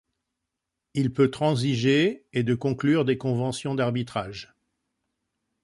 Il 0.95 1.13
peut 1.13 1.29
transiger 1.29 2.25
et 2.33 2.41
de 2.41 2.55
conclure 2.55 3.05
des 3.05 3.19
conventions 3.19 3.75
d'arbitrage. 3.75 4.55